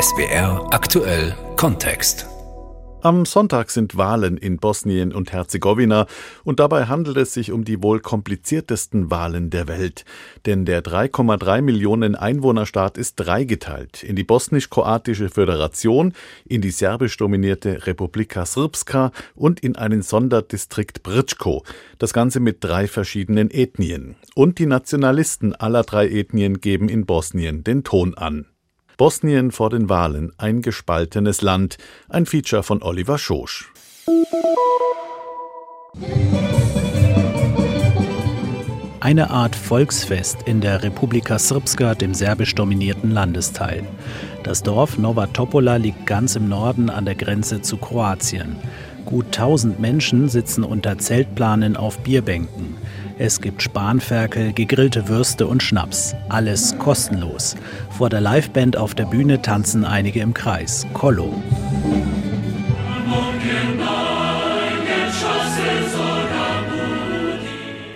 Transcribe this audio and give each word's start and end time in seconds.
SWR 0.00 0.68
aktuell 0.70 1.34
Kontext. 1.56 2.28
Am 3.02 3.26
Sonntag 3.26 3.70
sind 3.70 3.96
Wahlen 3.96 4.36
in 4.36 4.58
Bosnien 4.58 5.12
und 5.12 5.32
Herzegowina 5.32 6.06
und 6.44 6.60
dabei 6.60 6.84
handelt 6.84 7.16
es 7.16 7.34
sich 7.34 7.50
um 7.50 7.64
die 7.64 7.82
wohl 7.82 7.98
kompliziertesten 7.98 9.10
Wahlen 9.10 9.50
der 9.50 9.66
Welt. 9.66 10.04
Denn 10.46 10.64
der 10.64 10.84
3,3 10.84 11.62
Millionen 11.62 12.14
Einwohnerstaat 12.14 12.96
ist 12.96 13.16
dreigeteilt 13.16 14.04
in 14.04 14.14
die 14.14 14.22
bosnisch-kroatische 14.22 15.30
Föderation, 15.30 16.12
in 16.44 16.60
die 16.60 16.70
serbisch 16.70 17.16
dominierte 17.16 17.84
Republika 17.88 18.46
Srpska 18.46 19.10
und 19.34 19.58
in 19.58 19.74
einen 19.74 20.02
Sonderdistrikt 20.02 21.02
Brčko. 21.02 21.64
Das 21.98 22.12
Ganze 22.12 22.38
mit 22.38 22.62
drei 22.62 22.86
verschiedenen 22.86 23.50
Ethnien. 23.50 24.14
Und 24.36 24.60
die 24.60 24.66
Nationalisten 24.66 25.56
aller 25.56 25.82
drei 25.82 26.08
Ethnien 26.08 26.60
geben 26.60 26.88
in 26.88 27.04
Bosnien 27.04 27.64
den 27.64 27.82
Ton 27.82 28.14
an. 28.14 28.46
Bosnien 28.98 29.52
vor 29.52 29.70
den 29.70 29.88
Wahlen, 29.88 30.32
ein 30.38 30.60
gespaltenes 30.60 31.40
Land, 31.40 31.78
ein 32.08 32.26
Feature 32.26 32.64
von 32.64 32.82
Oliver 32.82 33.16
Schosch. 33.16 33.72
Eine 38.98 39.30
Art 39.30 39.54
Volksfest 39.54 40.38
in 40.46 40.60
der 40.60 40.82
Republika 40.82 41.38
Srpska, 41.38 41.94
dem 41.94 42.12
serbisch 42.12 42.56
dominierten 42.56 43.12
Landesteil. 43.12 43.84
Das 44.42 44.64
Dorf 44.64 44.98
Nova 44.98 45.28
Topola 45.28 45.76
liegt 45.76 46.04
ganz 46.04 46.34
im 46.34 46.48
Norden 46.48 46.90
an 46.90 47.04
der 47.04 47.14
Grenze 47.14 47.62
zu 47.62 47.76
Kroatien. 47.76 48.56
Gut 49.04 49.26
1000 49.26 49.78
Menschen 49.78 50.28
sitzen 50.28 50.64
unter 50.64 50.98
Zeltplanen 50.98 51.76
auf 51.76 52.00
Bierbänken. 52.00 52.74
Es 53.20 53.40
gibt 53.40 53.62
Spanferkel, 53.62 54.52
gegrillte 54.52 55.08
Würste 55.08 55.48
und 55.48 55.60
Schnaps. 55.60 56.14
Alles 56.28 56.78
kostenlos. 56.78 57.56
Vor 57.90 58.08
der 58.10 58.20
Liveband 58.20 58.76
auf 58.76 58.94
der 58.94 59.06
Bühne 59.06 59.42
tanzen 59.42 59.84
einige 59.84 60.20
im 60.20 60.34
Kreis. 60.34 60.86
Kollo. 60.92 61.34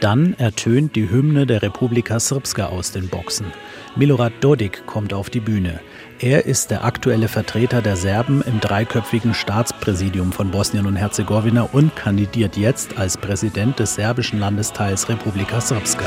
Dann 0.01 0.35
ertönt 0.39 0.97
die 0.97 1.09
Hymne 1.09 1.47
der 1.47 1.63
Republika 1.63 2.19
Srpska 2.19 2.67
aus 2.67 2.91
den 2.91 3.07
Boxen. 3.07 3.47
Milorad 3.95 4.33
Dodik 4.41 4.85
kommt 4.87 5.15
auf 5.15 5.31
die 5.31 5.39
Bühne. 5.39 5.79
Er 6.23 6.47
ist 6.47 6.71
der 6.71 6.85
aktuelle 6.85 7.27
Vertreter 7.27 7.83
der 7.83 7.97
Serben 7.97 8.43
im 8.43 8.61
dreiköpfigen 8.61 9.35
Staatspräsidium 9.35 10.31
von 10.31 10.53
Bosnien 10.53 10.87
und 10.87 10.95
Herzegowina 10.95 11.63
und 11.73 11.97
kandidiert 11.97 12.57
jetzt 12.57 12.97
als 12.97 13.17
Präsident 13.17 13.81
des 13.81 13.97
serbischen 13.97 14.39
Landesteils 14.39 15.09
Republika 15.09 15.61
Srpska. 15.61 16.05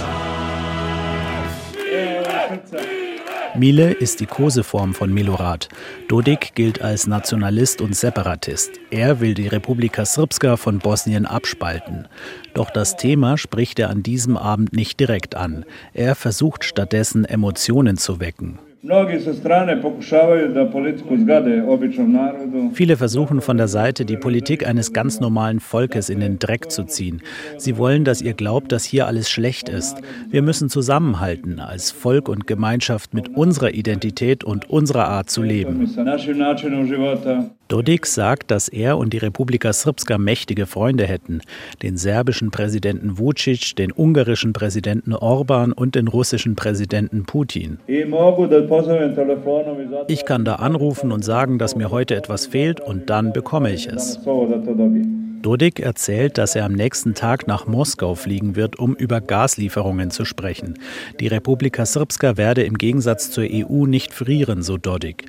Mile 3.58 3.92
ist 3.92 4.22
die 4.22 4.26
Koseform 4.26 4.94
von 4.94 5.14
Milorad. 5.14 5.68
Dodik 6.08 6.56
gilt 6.56 6.82
als 6.82 7.08
Nationalist 7.08 7.82
und 7.82 7.94
Separatist. 7.94 8.80
Er 8.92 9.20
will 9.20 9.34
die 9.34 9.50
Republika 9.50 10.06
Srpska 10.06 10.56
von 10.56 10.80
Bosnien 10.80 11.26
abspalten. 11.26 12.08
Doch 12.54 12.70
das 12.70 12.96
Thema 12.96 13.38
spricht 13.38 13.80
er 13.80 13.90
an 13.90 14.02
diesem 14.02 14.38
Abend 14.38 14.72
nicht 14.72 14.98
direkt 14.98 15.36
an. 15.36 15.66
Er 15.94 16.16
versucht 16.16 16.64
stattdessen 16.64 17.26
Emotionen 17.26 17.98
zu 17.98 18.22
wecken. 18.22 18.60
Viele 22.73 22.97
versuchen 22.97 23.41
von 23.41 23.58
der 23.58 23.67
Seite, 23.67 24.05
die 24.05 24.16
Politik 24.16 24.67
eines 24.67 24.94
ganz 24.94 25.19
normalen 25.19 25.59
Volkes 25.59 26.09
in 26.09 26.19
den 26.19 26.38
Dreck 26.38 26.69
zu 26.69 26.83
ziehen. 26.83 27.23
Sie 27.58 27.78
wollen, 27.78 28.03
dass 28.03 28.22
ihr 28.22 28.33
glaubt, 28.33 28.72
dass 28.72 28.83
hier 28.83 29.08
alles 29.08 29.28
schlecht 29.28 29.69
ist. 29.69 29.97
Wir 30.30 30.44
müssen 30.44 30.69
zusammenhalten, 30.69 31.59
als 31.59 31.89
Volk 31.89 32.30
und 32.30 32.45
Gemeinschaft 32.45 33.16
mit 33.16 33.36
unserer 33.36 33.73
Identität 33.73 34.44
und 34.44 34.69
unserer 34.69 35.08
Art 35.08 35.31
zu 35.31 35.41
leben. 35.41 35.89
Dodik 37.68 38.06
sagt, 38.06 38.52
dass 38.52 38.68
er 38.68 38.98
und 38.98 39.12
die 39.14 39.18
Republika 39.18 39.74
Srpska 39.74 40.20
mächtige 40.20 40.68
Freunde 40.68 41.06
hätten. 41.06 41.42
Den 41.82 41.98
serbischen 41.98 42.52
Präsidenten 42.52 43.18
Vucic, 43.18 43.76
den 43.76 43.92
ungarischen 43.92 44.53
Präsidenten 44.53 45.14
Orban 45.14 45.72
und 45.72 45.96
den 45.96 46.08
russischen 46.08 46.56
Präsidenten 46.56 47.25
Putin. 47.25 47.80
Ich 50.08 50.25
kann 50.25 50.46
da 50.46 50.56
anrufen 50.56 51.12
und 51.12 51.25
sagen, 51.25 51.58
dass 51.58 51.75
mir 51.75 51.90
heute 51.90 52.16
etwas 52.16 52.46
fehlt 52.46 52.80
und 52.80 53.09
dann 53.09 53.34
bekomme 53.34 53.74
ich 53.74 53.88
es. 53.88 54.20
Dodik 55.46 55.80
erzählt, 55.80 56.40
dass 56.40 56.56
er 56.56 56.66
am 56.66 56.74
nächsten 56.74 57.14
Tag 57.14 57.46
nach 57.46 57.68
Moskau 57.68 58.16
fliegen 58.16 58.56
wird, 58.56 58.80
um 58.80 58.96
über 58.96 59.22
Gaslieferungen 59.22 60.09
zu 60.09 60.25
sprechen. 60.25 60.80
Die 61.20 61.28
Republika 61.28 61.86
Srpska 61.86 62.36
werde 62.36 62.64
im 62.64 62.80
Gegensatz 62.80 63.30
zur 63.30 63.44
EU 63.48 63.86
nicht 63.86 64.12
frieren, 64.12 64.64
so 64.64 64.78
Dodik. 64.78 65.25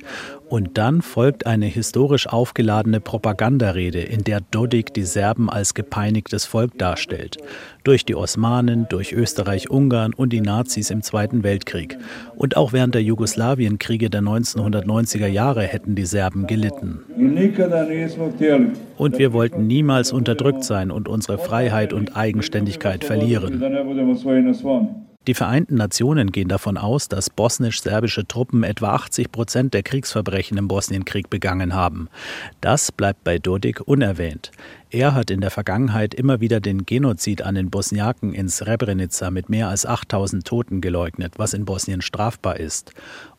Und 0.49 0.77
dann 0.77 1.01
folgt 1.01 1.45
eine 1.45 1.65
historisch 1.65 2.27
aufgeladene 2.27 3.01
Propagandarede, 3.01 3.99
in 3.99 4.23
der 4.23 4.39
Dodik 4.39 4.93
die 4.93 5.03
Serben 5.03 5.49
als 5.49 5.73
gepeinigtes 5.73 6.45
Volk 6.45 6.77
darstellt. 6.77 7.37
Durch 7.83 8.05
die 8.05 8.15
Osmanen, 8.15 8.85
durch 8.89 9.11
Österreich-Ungarn 9.11 10.13
und 10.13 10.31
die 10.31 10.41
Nazis 10.41 10.89
im 10.89 11.01
Zweiten 11.01 11.43
Weltkrieg. 11.43 11.97
Und 12.35 12.55
auch 12.55 12.71
während 12.71 12.95
der 12.95 13.03
Jugoslawienkriege 13.03 14.09
der 14.09 14.21
1990er 14.21 15.27
Jahre 15.27 15.63
hätten 15.63 15.95
die 15.95 16.05
Serben 16.05 16.47
gelitten. 16.47 16.99
Und 18.97 19.19
wir 19.19 19.33
wollten 19.33 19.67
niemals 19.67 20.13
unterdrückt 20.13 20.63
sein 20.63 20.91
und 20.91 21.09
unsere 21.09 21.39
Freiheit 21.39 21.91
und 21.91 22.15
Eigenständigkeit 22.15 23.03
verlieren. 23.03 23.61
Die 25.27 25.33
Vereinten 25.33 25.75
Nationen 25.75 26.31
gehen 26.31 26.47
davon 26.47 26.77
aus, 26.77 27.09
dass 27.09 27.29
bosnisch-serbische 27.29 28.25
Truppen 28.25 28.63
etwa 28.63 28.93
80 28.93 29.29
Prozent 29.29 29.73
der 29.73 29.83
Kriegsverbrechen 29.83 30.57
im 30.57 30.69
Bosnienkrieg 30.69 31.29
begangen 31.29 31.73
haben. 31.73 32.07
Das 32.61 32.93
bleibt 32.93 33.25
bei 33.25 33.37
Dodik 33.37 33.81
unerwähnt. 33.85 34.51
Er 34.89 35.13
hat 35.13 35.29
in 35.29 35.41
der 35.41 35.51
Vergangenheit 35.51 36.13
immer 36.13 36.39
wieder 36.39 36.61
den 36.61 36.85
Genozid 36.85 37.41
an 37.41 37.55
den 37.55 37.69
Bosniaken 37.69 38.33
in 38.33 38.47
Srebrenica 38.47 39.29
mit 39.29 39.49
mehr 39.49 39.67
als 39.67 39.85
8000 39.85 40.47
Toten 40.47 40.79
geleugnet, 40.79 41.33
was 41.35 41.53
in 41.53 41.65
Bosnien 41.65 42.01
strafbar 42.01 42.57
ist. 42.57 42.93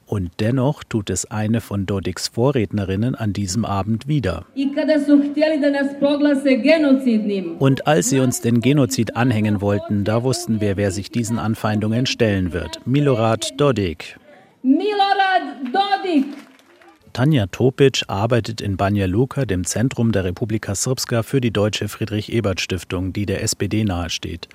Und 0.09 0.31
dennoch 0.41 0.85
tut 0.85 1.11
es 1.11 1.31
eine 1.31 1.61
von 1.61 1.85
Dodiks 1.85 2.29
Vorrednerinnen 2.29 3.15
an 3.15 3.35
diesem 3.35 3.67
Abend 3.67 4.09
wieder. 4.09 4.47
Und 7.59 7.87
als 7.87 8.09
sie 8.09 8.21
uns 8.21 8.41
den 8.41 8.61
Genozid 8.63 9.17
anhängen 9.17 9.61
wollten, 9.61 10.05
da 10.05 10.23
wussten 10.23 10.63
wir, 10.63 10.79
wer 10.79 10.93
sich 10.93 11.11
diesen 11.11 11.39
Anfeindungen 11.39 12.07
stellen 12.07 12.55
wird. 12.55 12.81
Milorad 12.87 13.61
Dodik. 13.61 14.19
Milorad 14.63 15.43
Dodik! 15.75 16.48
Tanja 17.19 17.49
Topic 17.49 18.05
arbeitet 18.07 18.61
in 18.61 18.77
Banja 18.77 19.07
Luka, 19.07 19.45
dem 19.45 19.65
Zentrum 19.65 20.13
der 20.13 20.23
Republika 20.23 20.77
Srpska, 20.77 21.25
für 21.25 21.41
die 21.41 21.51
Deutsche 21.51 21.89
Friedrich-Ebert-Stiftung, 21.89 23.13
die 23.13 23.27
der 23.27 23.43
SPD 23.43 23.83
nahesteht. 23.83 24.49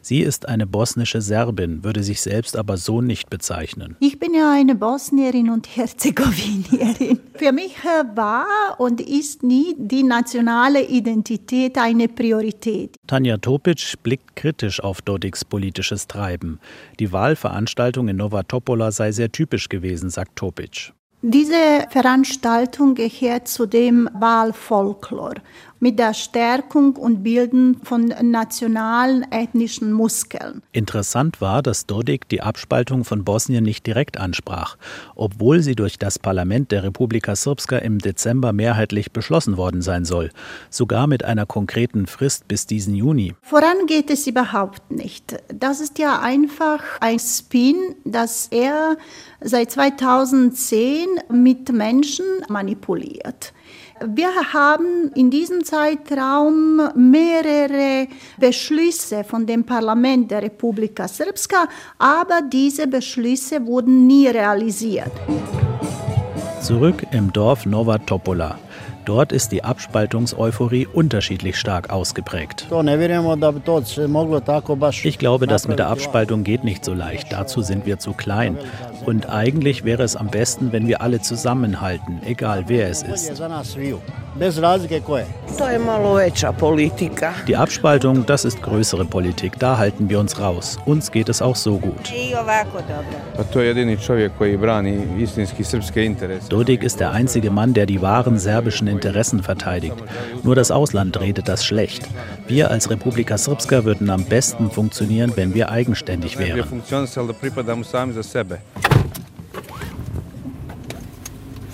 Sie 0.00 0.18
ist 0.18 0.48
eine 0.48 0.66
bosnische 0.66 1.20
Serbin, 1.20 1.84
würde 1.84 2.02
sich 2.02 2.20
selbst 2.20 2.56
aber 2.56 2.76
so 2.76 3.02
nicht 3.02 3.30
bezeichnen. 3.30 3.94
Ich 4.00 4.18
bin 4.18 4.34
ja 4.34 4.52
eine 4.52 4.74
Bosnierin 4.74 5.48
und 5.48 5.68
Herzegowinierin. 5.76 7.20
Für 7.34 7.52
mich 7.52 7.76
war 8.16 8.46
und 8.78 9.00
ist 9.00 9.44
nie 9.44 9.76
die 9.78 10.02
nationale 10.02 10.88
Identität 10.88 11.78
eine 11.78 12.08
Priorität. 12.08 12.96
Tanja 13.06 13.36
Topic 13.36 13.80
blickt 14.02 14.34
kritisch 14.34 14.82
auf 14.82 15.02
Dodiks 15.02 15.44
politisches 15.44 16.08
Treiben. 16.08 16.58
Die 16.98 17.12
Wahlveranstaltung 17.12 18.08
in 18.08 18.16
Nova 18.16 18.42
Topola 18.42 18.90
sei 18.90 19.12
sehr 19.12 19.30
typisch 19.30 19.68
gewesen, 19.68 20.10
sagt 20.10 20.34
Topic. 20.34 20.90
Diese 21.20 21.86
Veranstaltung 21.90 22.94
gehört 22.94 23.48
zu 23.48 23.66
dem 23.66 24.08
Wahlfolklore 24.12 25.42
mit 25.80 25.98
der 25.98 26.14
Stärkung 26.14 26.96
und 26.96 27.22
Bilden 27.22 27.80
von 27.82 28.12
nationalen 28.22 29.26
ethnischen 29.30 29.92
Muskeln. 29.92 30.62
Interessant 30.72 31.40
war, 31.40 31.62
dass 31.62 31.86
Dodik 31.86 32.28
die 32.28 32.40
Abspaltung 32.40 33.04
von 33.04 33.24
Bosnien 33.24 33.64
nicht 33.64 33.86
direkt 33.86 34.18
ansprach, 34.18 34.76
obwohl 35.14 35.60
sie 35.60 35.74
durch 35.74 35.98
das 35.98 36.18
Parlament 36.18 36.72
der 36.72 36.82
Republika 36.82 37.36
Srpska 37.36 37.78
im 37.78 37.98
Dezember 37.98 38.52
mehrheitlich 38.52 39.12
beschlossen 39.12 39.56
worden 39.56 39.82
sein 39.82 40.04
soll, 40.04 40.30
sogar 40.70 41.06
mit 41.06 41.24
einer 41.24 41.46
konkreten 41.46 42.06
Frist 42.06 42.48
bis 42.48 42.66
diesen 42.66 42.94
Juni. 42.94 43.34
Voran 43.42 43.86
geht 43.86 44.10
es 44.10 44.26
überhaupt 44.26 44.90
nicht. 44.90 45.36
Das 45.48 45.80
ist 45.80 45.98
ja 45.98 46.20
einfach 46.20 46.82
ein 47.00 47.18
Spin, 47.18 47.76
dass 48.04 48.48
er 48.48 48.96
seit 49.40 49.70
2010 49.70 51.06
mit 51.30 51.72
Menschen 51.72 52.24
manipuliert. 52.48 53.52
Wir 54.06 54.28
haben 54.52 55.10
in 55.14 55.30
diesem 55.30 55.64
Zeitraum 55.68 56.80
mehrere 56.94 58.06
Beschlüsse 58.38 59.22
von 59.22 59.44
dem 59.44 59.64
Parlament 59.64 60.30
der 60.30 60.40
Republika 60.40 61.06
Srpska, 61.06 61.68
aber 61.98 62.40
diese 62.50 62.86
Beschlüsse 62.86 63.66
wurden 63.66 64.06
nie 64.06 64.28
realisiert. 64.28 65.12
Zurück 66.62 67.06
im 67.12 67.30
Dorf 67.34 67.66
Nova 67.66 67.98
Topola. 67.98 68.58
Dort 69.08 69.32
ist 69.32 69.52
die 69.52 69.64
Abspaltungseuphorie 69.64 70.86
unterschiedlich 70.86 71.56
stark 71.56 71.88
ausgeprägt. 71.88 72.66
Ich 75.02 75.18
glaube, 75.18 75.46
das 75.46 75.66
mit 75.66 75.78
der 75.78 75.88
Abspaltung 75.88 76.44
geht 76.44 76.62
nicht 76.62 76.84
so 76.84 76.92
leicht. 76.92 77.32
Dazu 77.32 77.62
sind 77.62 77.86
wir 77.86 77.98
zu 77.98 78.12
klein. 78.12 78.58
Und 79.06 79.30
eigentlich 79.30 79.86
wäre 79.86 80.02
es 80.02 80.14
am 80.14 80.26
besten, 80.28 80.72
wenn 80.72 80.88
wir 80.88 81.00
alle 81.00 81.22
zusammenhalten, 81.22 82.20
egal 82.26 82.64
wer 82.66 82.90
es 82.90 83.02
ist. 83.02 83.32
Die 87.46 87.56
Abspaltung, 87.56 88.26
das 88.26 88.44
ist 88.44 88.62
größere 88.62 89.04
Politik. 89.06 89.58
Da 89.58 89.78
halten 89.78 90.10
wir 90.10 90.20
uns 90.20 90.38
raus. 90.38 90.78
Uns 90.84 91.10
geht 91.10 91.30
es 91.30 91.40
auch 91.40 91.56
so 91.56 91.78
gut. 91.78 92.12
Dodik 96.50 96.82
ist 96.82 97.00
der 97.00 97.12
einzige 97.12 97.50
Mann, 97.50 97.74
der 97.74 97.86
die 97.86 98.02
wahren 98.02 98.38
serbischen 98.38 98.86
Interessen 98.98 99.42
verteidigt. 99.42 99.96
Nur 100.42 100.54
das 100.54 100.70
Ausland 100.70 101.20
redet 101.20 101.48
das 101.48 101.64
schlecht. 101.64 102.08
Wir 102.46 102.70
als 102.70 102.90
Republika 102.90 103.38
Srpska 103.38 103.84
würden 103.84 104.10
am 104.10 104.24
besten 104.24 104.70
funktionieren, 104.70 105.32
wenn 105.36 105.54
wir 105.54 105.70
eigenständig 105.70 106.38
wären. 106.38 106.72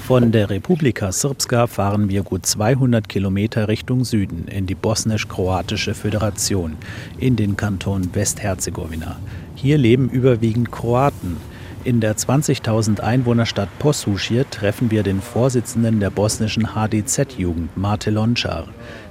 Von 0.07 0.33
der 0.33 0.51
Republika 0.51 1.13
Srpska 1.13 1.67
fahren 1.67 2.11
wir 2.11 2.23
gut 2.25 2.45
200 2.45 3.09
Kilometer 3.09 3.69
Richtung 3.69 4.05
Süden 4.05 4.49
in 4.49 4.67
die 4.67 4.75
bosnisch-kroatische 4.75 5.95
Föderation, 5.95 6.77
in 7.19 7.37
den 7.37 7.57
Kanton 7.57 8.15
Westherzegowina. 8.15 9.17
Hier 9.55 9.79
leben 9.79 10.11
überwiegend 10.11 10.71
Kroaten. 10.71 11.39
In 11.85 12.01
der 12.01 12.17
20.000 12.17 13.01
Einwohnerstadt 13.01 13.69
Posuschir 13.79 14.49
treffen 14.49 14.91
wir 14.91 15.03
den 15.03 15.21
Vorsitzenden 15.21 16.01
der 16.01 16.09
bosnischen 16.09 16.75
HDZ-Jugend, 16.75 17.77
Mate 17.77 18.11
Lončar. 18.11 18.69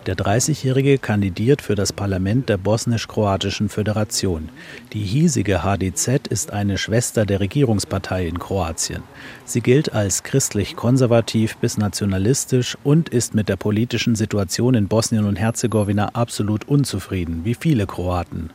Der 0.08 0.16
30-Jährige 0.16 0.98
kandidiert 0.98 1.62
für 1.62 1.76
das 1.76 1.94
Parlament 1.94 2.50
der 2.50 2.58
Bosnisch-Kroatischen 2.58 3.70
Föderation. 3.70 4.50
Die 4.92 5.04
hiesige 5.04 5.64
HDZ 5.64 6.28
ist 6.30 6.52
eine 6.52 6.80
Schwester 6.80 7.28
der 7.28 7.40
Regierungspartei 7.40 8.26
in 8.28 8.40
Kroatien. 8.40 9.04
Sie 9.46 9.62
gilt 9.62 9.94
als 9.94 10.24
christlich-konservativ 10.24 11.58
bis 11.58 11.78
nationalistisch 11.78 12.76
und 12.84 13.08
ist 13.08 13.36
mit 13.36 13.50
der 13.50 13.56
politischen 13.56 14.16
Situation 14.16 14.74
in 14.74 14.88
Bosnien 14.88 15.26
und 15.26 15.36
Herzegowina 15.38 16.10
absolut 16.14 16.68
unzufrieden, 16.68 17.42
wie 17.46 17.54
viele 17.54 17.86
Kroaten. 17.86 18.50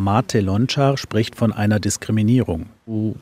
Mate 0.00 0.40
Lončar 0.40 0.96
spricht 0.96 1.34
von 1.34 1.52
einer 1.52 1.80
Diskriminierung. 1.80 2.66
Im 2.86 3.14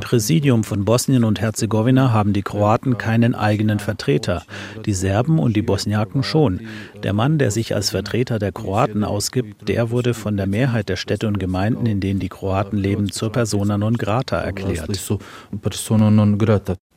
Präsidium 0.00 0.62
von 0.62 0.84
Bosnien 0.84 1.24
und 1.24 1.40
Herzegowina 1.40 2.12
haben 2.12 2.32
die 2.32 2.42
Kroaten 2.42 2.96
keinen 2.96 3.34
eigenen 3.34 3.80
Vertreter, 3.80 4.44
die 4.86 4.92
Serben 4.92 5.40
und 5.40 5.56
die 5.56 5.62
Bosniaken 5.62 6.22
schon. 6.22 6.60
Der 7.02 7.12
Mann, 7.12 7.38
der 7.38 7.50
sich 7.50 7.74
als 7.74 7.90
Vertreter 7.90 8.38
der 8.38 8.52
Kroaten 8.52 9.02
ausgibt, 9.02 9.68
der 9.68 9.90
wurde 9.90 10.14
von 10.14 10.36
der 10.36 10.46
Mehrheit 10.46 10.88
der 10.88 10.94
Städte 10.94 11.26
und 11.26 11.40
Gemeinden, 11.40 11.86
in 11.86 11.98
denen 11.98 12.20
die 12.20 12.28
Kroaten 12.28 12.78
leben, 12.78 13.10
zur 13.10 13.32
persona 13.32 13.76
non 13.76 13.94
grata 13.94 14.36
erklärt. 14.36 14.88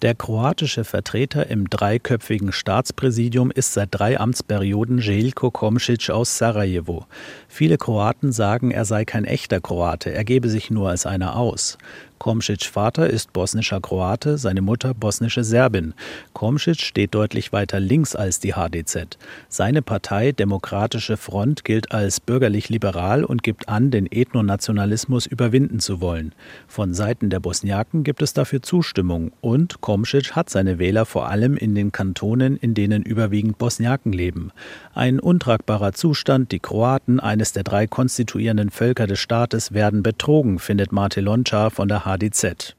Der 0.02 0.16
kroatische 0.16 0.86
Vertreter 0.86 1.48
im 1.48 1.70
dreiköpfigen 1.70 2.54
Staatspräsidium 2.54 3.52
ist 3.52 3.74
seit 3.74 3.90
drei 3.92 4.18
Amtsperioden 4.18 5.02
Željko 5.02 5.48
Komšić 5.50 6.10
aus 6.12 6.38
Sarajevo. 6.38 7.06
Viele 7.50 7.78
Kroaten 7.78 8.32
sagen, 8.32 8.72
er 8.72 8.86
sei 8.86 9.04
kein 9.04 9.26
echter 9.26 9.60
Kroate, 9.60 10.14
er 10.14 10.24
gebe 10.24 10.48
sich 10.48 10.72
nur 10.72 10.88
als 10.88 11.06
einer 11.06 11.36
aus. 11.36 11.78
Komšić 12.20 12.70
Vater 12.76 13.10
ist 13.10 13.32
bosnischer 13.32 13.80
Kroate, 13.80 14.38
seine 14.38 14.62
Mutter 14.62 14.94
bosnische 14.94 15.46
Serbin. 15.46 15.94
Komšić 16.34 16.84
steht 16.84 17.16
deutlich 17.16 17.54
weiter 17.54 17.80
links 17.80 18.14
als 18.14 18.42
die 18.42 18.54
HDZ. 18.54 19.18
Seine 19.48 19.82
Partei 19.82 20.34
Demokratische 20.34 21.16
Front 21.16 21.64
gilt 21.64 21.94
als 21.94 22.20
bürgerlich-liberal 22.20 23.24
und 23.24 23.42
gibt 23.42 23.70
an, 23.70 23.90
den 23.90 24.06
Ethnonationalismus 24.12 25.28
überwinden 25.28 25.80
zu 25.80 26.02
wollen. 26.02 26.36
Von 26.68 26.94
Seiten 26.94 27.30
der 27.30 27.40
Bosniaken 27.40 28.04
gibt 28.04 28.22
es 28.22 28.34
dafür 28.34 28.62
Zustimmung 28.62 29.32
und 29.40 29.80
Komšić 29.80 30.34
hat 30.34 30.50
seine 30.50 30.78
Wähler 30.78 31.06
vor 31.06 31.30
allem 31.30 31.56
in 31.56 31.74
den 31.74 31.94
Kantonen, 31.94 32.58
in 32.58 32.74
denen 32.74 33.04
überwiegend 33.04 33.58
Bosniaken 33.58 34.12
leben. 34.12 34.52
Ein 34.94 35.22
untragbarer 35.22 35.94
Zustand, 35.94 36.52
die 36.52 36.60
Kroaten, 36.60 37.22
eines 37.22 37.54
der 37.54 37.64
drei 37.64 37.88
konstituierenden 37.88 38.72
Völker 38.72 39.08
des 39.08 39.20
Staates, 39.20 39.72
werden 39.72 40.04
betrogen, 40.04 40.60
findet 40.60 40.92
Mate 40.92 41.22
Lončar 41.22 41.72
von 41.72 41.88
der 41.88 42.06
HDZ. 42.10 42.76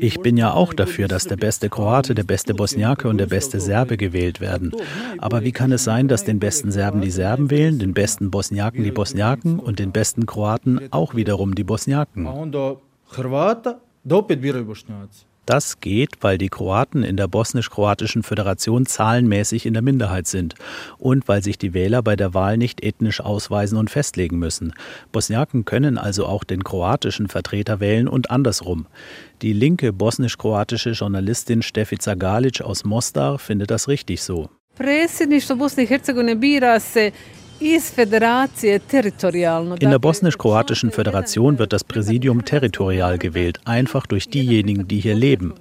Ich 0.00 0.20
bin 0.20 0.36
ja 0.36 0.52
auch 0.52 0.74
dafür, 0.74 1.08
dass 1.08 1.24
der 1.24 1.36
beste 1.36 1.68
Kroate, 1.68 2.14
der 2.14 2.24
beste 2.24 2.54
Bosniake 2.54 3.08
und 3.08 3.18
der 3.18 3.26
beste 3.26 3.60
Serbe 3.60 3.96
gewählt 3.96 4.40
werden. 4.40 4.72
Aber 5.18 5.42
wie 5.44 5.52
kann 5.52 5.72
es 5.72 5.84
sein, 5.84 6.08
dass 6.08 6.24
den 6.24 6.38
besten 6.38 6.70
Serben 6.70 7.00
die 7.00 7.10
Serben 7.10 7.50
wählen, 7.50 7.78
den 7.78 7.94
besten 7.94 8.30
Bosniaken 8.30 8.84
die 8.84 8.90
Bosniaken 8.90 9.58
und 9.58 9.78
den 9.78 9.92
besten 9.92 10.26
Kroaten 10.26 10.80
auch 10.90 11.14
wiederum 11.14 11.54
die 11.54 11.64
Bosniaken? 11.64 12.26
Das 15.46 15.80
geht, 15.80 16.22
weil 16.22 16.38
die 16.38 16.48
Kroaten 16.48 17.02
in 17.02 17.16
der 17.16 17.28
bosnisch-kroatischen 17.28 18.22
Föderation 18.22 18.86
zahlenmäßig 18.86 19.66
in 19.66 19.74
der 19.74 19.82
Minderheit 19.82 20.26
sind 20.26 20.54
und 20.98 21.28
weil 21.28 21.42
sich 21.42 21.58
die 21.58 21.74
Wähler 21.74 22.02
bei 22.02 22.16
der 22.16 22.32
Wahl 22.32 22.56
nicht 22.56 22.82
ethnisch 22.82 23.20
ausweisen 23.20 23.76
und 23.76 23.90
festlegen 23.90 24.38
müssen. 24.38 24.72
Bosniaken 25.12 25.64
können 25.64 25.98
also 25.98 26.26
auch 26.26 26.44
den 26.44 26.64
kroatischen 26.64 27.28
Vertreter 27.28 27.80
wählen 27.80 28.08
und 28.08 28.30
andersrum. 28.30 28.86
Die 29.42 29.52
linke 29.52 29.92
bosnisch-kroatische 29.92 30.92
Journalistin 30.92 31.62
Stefica 31.62 32.14
Galic 32.14 32.62
aus 32.62 32.84
Mostar 32.84 33.38
findet 33.38 33.70
das 33.70 33.88
richtig 33.88 34.22
so. 34.22 34.48
In 39.78 39.90
der 39.90 39.98
bosnisch-kroatischen 39.98 40.90
Föderation 40.90 41.58
wird 41.58 41.72
das 41.72 41.84
Präsidium 41.84 42.44
territorial 42.44 43.18
gewählt, 43.18 43.60
einfach 43.64 44.06
durch 44.06 44.28
diejenigen, 44.28 44.88
die 44.88 45.00
hier 45.00 45.14
leben. 45.14 45.54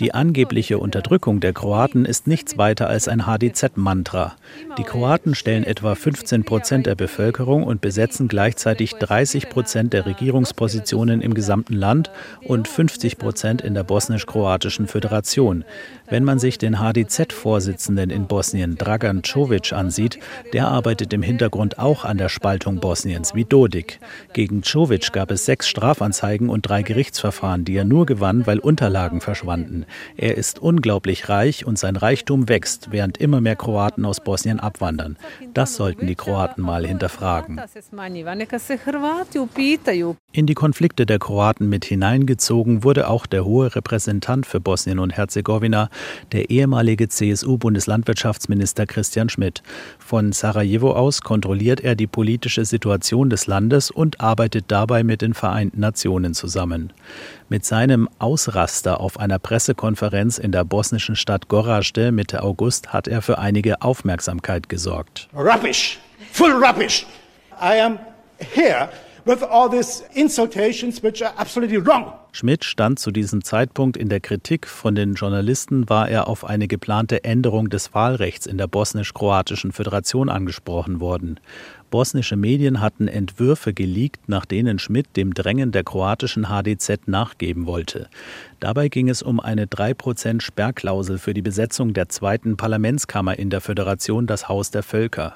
Die 0.00 0.14
angebliche 0.14 0.78
Unterdrückung 0.78 1.40
der 1.40 1.52
Kroaten 1.52 2.04
ist 2.04 2.26
nichts 2.26 2.58
weiter 2.58 2.88
als 2.88 3.08
ein 3.08 3.26
HDZ-Mantra. 3.26 4.34
Die 4.78 4.82
Kroaten 4.82 5.34
stellen 5.34 5.64
etwa 5.64 5.94
15 5.94 6.44
Prozent 6.44 6.86
der 6.86 6.94
Bevölkerung 6.94 7.64
und 7.64 7.80
besetzen 7.80 8.26
gleichzeitig 8.26 8.94
30 8.94 9.48
Prozent 9.48 9.92
der 9.92 10.06
Regierungspositionen 10.06 11.20
im 11.20 11.34
gesamten 11.34 11.74
Land 11.74 12.10
und 12.42 12.68
50 12.68 13.18
Prozent 13.18 13.62
in 13.62 13.74
der 13.74 13.84
bosnisch-kroatischen 13.84 14.86
Föderation. 14.86 15.64
Wenn 16.12 16.24
man 16.24 16.38
sich 16.38 16.58
den 16.58 16.78
HDZ-Vorsitzenden 16.78 18.10
in 18.10 18.26
Bosnien, 18.26 18.76
Dragan 18.76 19.22
Čović, 19.22 19.72
ansieht, 19.72 20.18
der 20.52 20.68
arbeitet 20.68 21.10
im 21.14 21.22
Hintergrund 21.22 21.78
auch 21.78 22.04
an 22.04 22.18
der 22.18 22.28
Spaltung 22.28 22.80
Bosniens, 22.80 23.34
wie 23.34 23.46
Dodik. 23.46 23.98
Gegen 24.34 24.60
Čović 24.60 25.12
gab 25.12 25.30
es 25.30 25.46
sechs 25.46 25.70
Strafanzeigen 25.70 26.50
und 26.50 26.68
drei 26.68 26.82
Gerichtsverfahren, 26.82 27.64
die 27.64 27.76
er 27.76 27.84
nur 27.84 28.04
gewann, 28.04 28.46
weil 28.46 28.58
Unterlagen 28.58 29.22
verschwanden. 29.22 29.86
Er 30.18 30.36
ist 30.36 30.58
unglaublich 30.58 31.30
reich 31.30 31.64
und 31.64 31.78
sein 31.78 31.96
Reichtum 31.96 32.46
wächst, 32.46 32.88
während 32.90 33.16
immer 33.16 33.40
mehr 33.40 33.56
Kroaten 33.56 34.04
aus 34.04 34.20
Bosnien 34.22 34.60
abwandern. 34.60 35.16
Das 35.54 35.76
sollten 35.76 36.06
die 36.06 36.14
Kroaten 36.14 36.62
mal 36.62 36.86
hinterfragen. 36.86 37.58
In 40.32 40.46
die 40.46 40.54
Konflikte 40.54 41.06
der 41.06 41.18
Kroaten 41.18 41.70
mit 41.70 41.86
hineingezogen 41.86 42.84
wurde 42.84 43.08
auch 43.08 43.24
der 43.24 43.46
hohe 43.46 43.74
Repräsentant 43.74 44.44
für 44.44 44.60
Bosnien 44.60 44.98
und 44.98 45.16
Herzegowina, 45.16 45.88
der 46.32 46.50
ehemalige 46.50 47.08
CSU-Bundeslandwirtschaftsminister 47.08 48.86
Christian 48.86 49.28
Schmidt. 49.28 49.62
Von 49.98 50.32
Sarajevo 50.32 50.92
aus 50.92 51.22
kontrolliert 51.22 51.80
er 51.80 51.94
die 51.94 52.06
politische 52.06 52.64
Situation 52.64 53.30
des 53.30 53.46
Landes 53.46 53.90
und 53.90 54.20
arbeitet 54.20 54.66
dabei 54.68 55.02
mit 55.02 55.22
den 55.22 55.34
Vereinten 55.34 55.80
Nationen 55.80 56.34
zusammen. 56.34 56.92
Mit 57.48 57.64
seinem 57.64 58.08
Ausraster 58.18 59.00
auf 59.00 59.18
einer 59.18 59.38
Pressekonferenz 59.38 60.38
in 60.38 60.52
der 60.52 60.64
bosnischen 60.64 61.16
Stadt 61.16 61.48
Gorazde 61.48 62.12
Mitte 62.12 62.42
August 62.42 62.92
hat 62.92 63.08
er 63.08 63.22
für 63.22 63.38
einige 63.38 63.82
Aufmerksamkeit 63.82 64.68
gesorgt. 64.68 65.28
Rubbish! 65.34 65.98
Full 66.32 66.52
rubbish! 66.52 67.06
I 67.60 67.80
am 67.80 67.98
here 68.38 68.88
with 69.24 69.42
all 69.42 69.68
these 69.68 70.02
insultations 70.14 71.02
which 71.02 71.22
are 71.22 71.32
absolutely 71.36 71.78
wrong. 71.78 72.12
Schmidt 72.32 72.64
stand 72.64 72.98
zu 72.98 73.10
diesem 73.10 73.44
Zeitpunkt 73.44 73.96
in 73.96 74.08
der 74.08 74.20
Kritik. 74.20 74.66
Von 74.66 74.94
den 74.94 75.14
Journalisten 75.14 75.88
war 75.88 76.08
er 76.08 76.28
auf 76.28 76.44
eine 76.44 76.66
geplante 76.66 77.24
Änderung 77.24 77.68
des 77.68 77.94
Wahlrechts 77.94 78.46
in 78.46 78.58
der 78.58 78.68
bosnisch-kroatischen 78.68 79.72
Föderation 79.72 80.28
angesprochen 80.28 81.00
worden. 81.00 81.38
Bosnische 81.92 82.36
Medien 82.36 82.80
hatten 82.80 83.06
Entwürfe 83.06 83.74
geleakt, 83.74 84.26
nach 84.26 84.46
denen 84.46 84.78
Schmidt 84.78 85.14
dem 85.14 85.34
Drängen 85.34 85.72
der 85.72 85.84
kroatischen 85.84 86.48
HDZ 86.48 87.06
nachgeben 87.06 87.66
wollte. 87.66 88.08
Dabei 88.60 88.88
ging 88.88 89.10
es 89.10 89.22
um 89.22 89.40
eine 89.40 89.66
3% 89.66 90.40
Sperrklausel 90.40 91.18
für 91.18 91.34
die 91.34 91.42
Besetzung 91.42 91.92
der 91.92 92.08
zweiten 92.08 92.56
Parlamentskammer 92.56 93.38
in 93.38 93.50
der 93.50 93.60
Föderation, 93.60 94.26
das 94.26 94.48
Haus 94.48 94.70
der 94.70 94.82
Völker. 94.82 95.34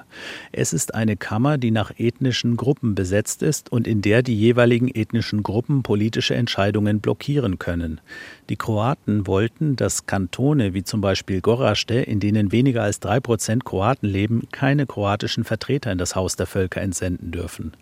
Es 0.51 0.73
ist 0.73 0.95
eine 0.95 1.15
Kammer, 1.15 1.59
die 1.59 1.69
nach 1.69 1.91
ethnischen 1.97 2.57
Gruppen 2.57 2.95
besetzt 2.95 3.43
ist 3.43 3.71
und 3.71 3.85
in 3.85 4.01
der 4.01 4.23
die 4.23 4.35
jeweiligen 4.35 4.87
ethnischen 4.87 5.43
Gruppen 5.43 5.83
politische 5.83 6.33
Entscheidungen 6.33 7.01
blockieren 7.01 7.59
können. 7.59 8.01
Die 8.49 8.55
Kroaten 8.55 9.27
wollten, 9.27 9.75
dass 9.75 10.07
Kantone 10.07 10.73
wie 10.73 10.83
zum 10.83 11.01
Beispiel 11.01 11.41
Goraste, 11.41 11.95
in 11.95 12.19
denen 12.19 12.51
weniger 12.51 12.81
als 12.81 13.01
3% 13.01 13.63
Kroaten 13.63 14.07
leben, 14.07 14.47
keine 14.51 14.87
kroatischen 14.87 15.43
Vertreter 15.43 15.91
in 15.91 15.97
das 15.97 16.15
Haus 16.15 16.37
der 16.37 16.46
Völker 16.47 16.81
entsenden 16.81 17.31
dürfen. 17.31 17.73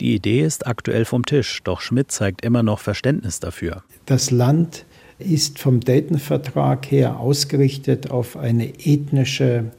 Die 0.00 0.14
Idee 0.14 0.42
ist 0.42 0.66
aktuell 0.66 1.04
vom 1.04 1.26
Tisch, 1.26 1.60
doch 1.64 1.80
Schmidt 1.80 2.12
zeigt 2.12 2.44
immer 2.44 2.62
noch 2.62 2.78
Verständnis 2.78 3.40
dafür. 3.40 3.82
Das 4.06 4.30
Land 4.30 4.84
ist 5.18 5.58
vom 5.58 5.80
Dayton-Vertrag 5.80 6.90
her 6.90 7.18
ausgerichtet 7.18 8.10
auf 8.10 8.36
eine 8.36 8.72
ethnische 8.86 9.72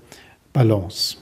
Balance. 0.54 1.18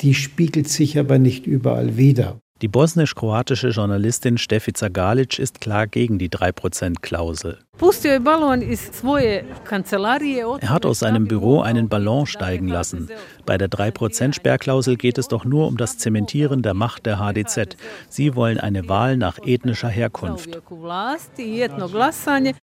Die 0.00 0.14
spiegelt 0.14 0.68
sich 0.68 0.98
aber 0.98 1.18
nicht 1.18 1.46
überall 1.46 1.96
wider. 1.96 2.38
Die 2.62 2.68
bosnisch-kroatische 2.68 3.68
Journalistin 3.68 4.38
Stefica 4.38 4.88
Galic 4.88 5.38
ist 5.38 5.60
klar 5.60 5.86
gegen 5.86 6.18
die 6.18 6.30
3%-Klausel. 6.30 7.58
Er 10.60 10.70
hat 10.70 10.86
aus 10.86 10.98
seinem 11.00 11.26
Büro 11.26 11.60
einen 11.60 11.88
Ballon 11.88 12.26
steigen 12.26 12.68
lassen. 12.68 13.08
Bei 13.46 13.58
der 13.58 13.68
3%-Sperrklausel 13.68 14.96
geht 14.96 15.18
es 15.18 15.26
doch 15.26 15.44
nur 15.44 15.66
um 15.66 15.76
das 15.76 15.98
Zementieren 15.98 16.62
der 16.62 16.74
Macht 16.74 17.04
der 17.04 17.18
HDZ. 17.18 17.76
Sie 18.08 18.36
wollen 18.36 18.58
eine 18.58 18.88
Wahl 18.88 19.16
nach 19.16 19.38
ethnischer 19.44 19.88
Herkunft. 19.88 20.50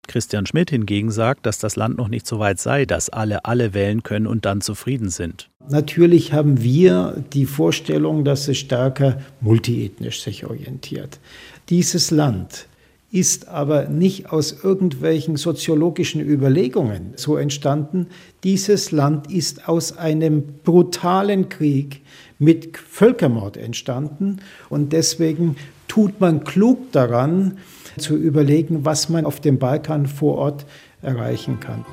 Christian 0.06 0.46
Schmidt 0.46 0.70
hingegen 0.70 1.10
sagt, 1.10 1.46
dass 1.46 1.58
das 1.58 1.76
Land 1.76 1.98
noch 1.98 2.08
nicht 2.08 2.26
so 2.26 2.38
weit 2.38 2.58
sei, 2.58 2.86
dass 2.86 3.10
alle 3.10 3.44
alle 3.44 3.74
wählen 3.74 4.02
können 4.02 4.26
und 4.26 4.46
dann 4.46 4.62
zufrieden 4.62 5.10
sind. 5.10 5.50
Natürlich 5.68 6.32
haben 6.32 6.62
wir 6.62 7.24
die 7.32 7.46
Vorstellung, 7.46 8.24
dass 8.24 8.48
es 8.48 8.58
stärker 8.58 9.18
multiethnisch 9.40 10.22
sich 10.22 10.44
orientiert. 10.44 11.20
Dieses 11.68 12.10
Land 12.10 12.66
ist 13.14 13.46
aber 13.46 13.84
nicht 13.84 14.32
aus 14.32 14.64
irgendwelchen 14.64 15.36
soziologischen 15.36 16.20
Überlegungen 16.20 17.12
so 17.14 17.36
entstanden. 17.36 18.08
Dieses 18.42 18.90
Land 18.90 19.30
ist 19.30 19.68
aus 19.68 19.96
einem 19.96 20.42
brutalen 20.64 21.48
Krieg 21.48 22.02
mit 22.40 22.76
Völkermord 22.76 23.56
entstanden 23.56 24.38
und 24.68 24.92
deswegen 24.92 25.54
tut 25.86 26.20
man 26.20 26.42
klug 26.42 26.90
daran, 26.90 27.58
zu 27.98 28.16
überlegen, 28.16 28.84
was 28.84 29.08
man 29.08 29.24
auf 29.24 29.38
dem 29.38 29.60
Balkan 29.60 30.06
vor 30.06 30.36
Ort 30.38 30.66
erreichen 31.00 31.60
kann. 31.60 31.84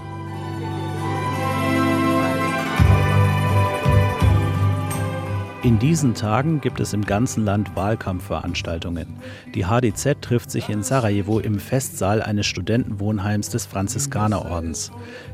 In 5.63 5.77
diesen 5.77 6.15
Tagen 6.15 6.59
gibt 6.59 6.79
es 6.79 6.91
im 6.91 7.05
ganzen 7.05 7.45
Land 7.45 7.75
Wahlkampfveranstaltungen. 7.75 9.05
Die 9.53 9.67
HDZ 9.67 10.19
trifft 10.19 10.49
sich 10.49 10.69
in 10.69 10.81
Sarajevo 10.81 11.39
im 11.39 11.59
Festsaal 11.59 12.23
eines 12.23 12.47
Studentenwohnheims 12.47 13.49
des 13.49 13.67
Franziskanerordens. 13.67 14.91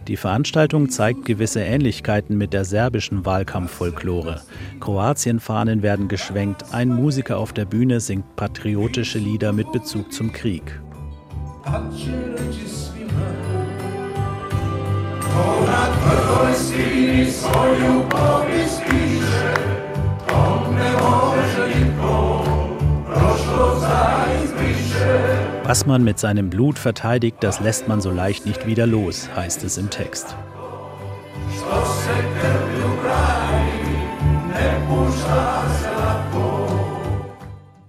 Die 0.10 0.18
Veranstaltung 0.18 0.90
zeigt 0.90 1.24
gewisse 1.24 1.62
Ähnlichkeiten 1.62 2.38
mit 2.38 2.52
der 2.52 2.66
serbischen 2.66 3.26
Wahlkampffolklore. 3.26 4.42
Kroatienfahnen 4.82 5.82
werden 5.82 6.10
geschwenkt, 6.10 6.74
ein 6.74 6.90
Musiker 6.90 7.38
auf 7.38 7.54
der 7.54 7.66
Bühne 7.66 8.02
singt 8.02 8.36
patriotische 8.36 9.20
Lieder 9.20 9.54
mit 9.54 9.72
Bezug 9.72 10.12
zum 10.12 10.34
Krieg. 10.34 10.82
Piše 18.58 18.87
Was 25.68 25.86
man 25.86 26.04
mit 26.06 26.18
seinem 26.18 26.50
Blut 26.50 26.80
verteidigt, 26.80 27.38
das 27.42 27.60
lässt 27.60 27.90
man 27.90 28.00
so 28.00 28.10
leicht 28.10 28.46
nicht 28.46 28.66
wieder 28.66 28.88
los, 28.88 29.28
heißt 29.36 29.66
es 29.66 29.78
im 29.78 29.90
Text. 29.90 30.36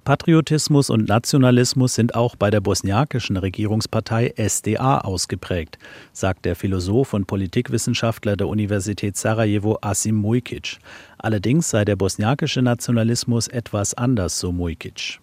Patriotismus 0.08 0.88
und 0.88 1.06
Nationalismus 1.06 1.94
sind 1.94 2.14
auch 2.14 2.34
bei 2.34 2.50
der 2.50 2.62
bosniakischen 2.62 3.36
Regierungspartei 3.36 4.32
SDA 4.38 5.02
ausgeprägt, 5.02 5.78
sagt 6.14 6.46
der 6.46 6.56
Philosoph 6.56 7.12
und 7.12 7.26
Politikwissenschaftler 7.26 8.36
der 8.36 8.48
Universität 8.48 9.18
Sarajevo 9.18 9.76
Asim 9.82 10.14
Mujkic. 10.14 10.78
Allerdings 11.18 11.70
sei 11.70 11.84
der 11.84 11.96
bosniakische 11.96 12.62
Nationalismus 12.62 13.48
etwas 13.48 13.94
anders, 13.94 14.38
so 14.38 14.52
Mujkic. 14.52 15.18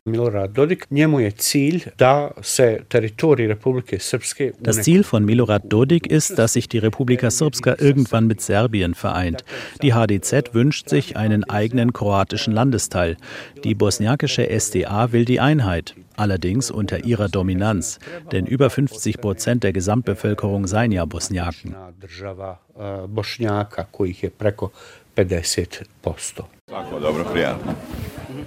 Das 4.60 4.82
Ziel 4.82 5.04
von 5.04 5.26
Milorad 5.26 5.64
Dodik 5.72 6.08
ist, 6.08 6.38
dass 6.38 6.54
sich 6.54 6.68
die 6.68 6.80
Republika 6.80 7.32
Srpska 7.32 7.76
irgendwann 7.80 8.28
mit 8.28 8.42
Serbien 8.42 8.94
vereint. 8.94 9.46
Die 9.82 9.94
HDZ 9.94 10.54
wünscht 10.54 10.90
sich 10.90 11.16
einen 11.18 11.44
eigenen 11.46 11.94
kroatischen 11.94 12.54
Landesteil. 12.54 13.18
Die 13.64 13.76
bosniakische 13.76 14.50
SDA 14.50 15.12
will 15.12 15.26
die 15.26 15.40
Einheit 15.40 15.96
allerdings 16.18 16.72
unter 16.72 17.04
ihrer 17.06 17.30
Dominanz, 17.30 18.00
denn 18.32 18.46
über 18.46 18.70
50 18.70 19.20
Prozent 19.20 19.64
der 19.64 19.74
Gesamtbevölkerung 19.74 20.68
seien 20.68 20.92
ja 20.92 21.06
Bosniaken. 21.06 21.76
50%. 25.16 25.86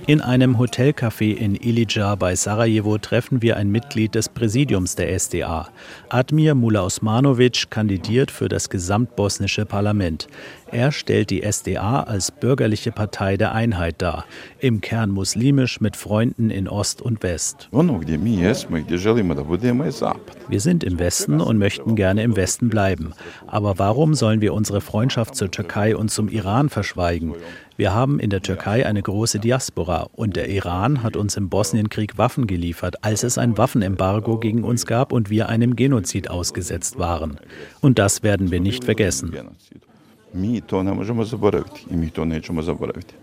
In 0.07 0.21
einem 0.21 0.59
Hotelcafé 0.59 1.33
in 1.35 1.55
Ilija 1.55 2.15
bei 2.15 2.35
Sarajevo 2.35 2.99
treffen 2.99 3.43
wir 3.43 3.57
ein 3.57 3.71
Mitglied 3.71 4.15
des 4.15 4.29
Präsidiums 4.29 4.95
der 4.97 5.19
SDA. 5.19 5.69
Admir 6.09 6.55
Mula 6.55 6.85
Osmanovic 6.85 7.71
kandidiert 7.71 8.31
für 8.31 8.49
das 8.49 8.71
gesamtbosnische 8.71 9.67
Parlament. 9.67 10.27
Er 10.71 10.93
stellt 10.93 11.31
die 11.31 11.43
SDA 11.43 12.03
als 12.03 12.31
bürgerliche 12.31 12.93
Partei 12.93 13.37
der 13.37 13.53
Einheit 13.55 14.03
dar, 14.03 14.27
im 14.59 14.81
Kern 14.83 15.11
muslimisch 15.11 15.81
mit 15.81 15.97
Freunden 15.97 16.51
in 16.51 16.69
Ost 16.69 17.01
und 17.01 17.23
West. 17.23 17.69
Wir 20.49 20.61
sind 20.61 20.85
im 20.85 20.99
Westen 20.99 21.41
und 21.41 21.59
möchten 21.59 21.97
gerne 21.97 22.23
im 22.23 22.37
Westen 22.37 22.69
bleiben. 22.69 23.15
Aber 23.47 23.79
warum 23.79 24.15
sollen 24.15 24.41
wir 24.41 24.53
unsere 24.53 24.81
Freundschaft 24.81 25.37
zur 25.37 25.51
Türkei 25.51 25.97
und 25.97 26.11
zum 26.11 26.29
Iran 26.29 26.69
verschweigen? 26.69 27.35
Wir 27.79 27.95
haben 27.95 28.19
in 28.19 28.29
der 28.29 28.43
Türkei 28.43 28.85
eine 28.85 29.01
große 29.01 29.39
Diaspora 29.39 30.09
und 30.13 30.37
der 30.37 30.49
Iran 30.51 31.03
hat 31.05 31.17
uns 31.17 31.37
im 31.37 31.49
Bosnienkrieg 31.49 32.19
Waffen 32.19 32.47
geliefert, 32.47 33.05
als 33.05 33.23
es 33.23 33.39
ein 33.39 33.57
Waffenembargo 33.57 34.39
gegen 34.39 34.65
uns 34.65 34.85
gab 34.85 35.13
und 35.13 35.31
wir 35.31 35.49
einem 35.49 35.77
Genozid 35.77 36.29
ausgesetzt 36.29 36.99
waren. 36.99 37.39
Und 37.81 37.99
das 37.99 38.23
werden 38.23 38.51
wir 38.51 38.61
nicht 38.61 38.85
vergessen. 38.85 39.33
Mi 40.33 40.61
to 40.61 40.83
ne 40.83 40.95
možemo 40.95 41.25
zaboraviti 41.25 41.87
i 41.91 41.97
mi 41.97 42.11
to 42.11 42.25
nećemo 42.25 42.63
zaboraviti. 42.63 43.15